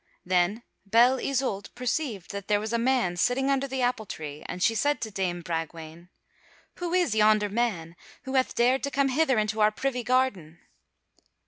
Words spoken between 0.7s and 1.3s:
Belle